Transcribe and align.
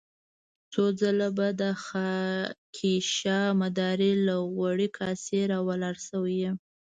څو 0.71 0.83
ځله 0.99 1.29
به 1.37 1.47
د 1.61 1.63
خاکيشاه 1.83 3.47
مداري 3.61 4.13
له 4.27 4.35
غوړې 4.53 4.87
کاسې 4.97 5.39
را 5.51 5.59
ولاړ 5.67 5.95
شوی 6.07 6.35
يم. 6.45 6.55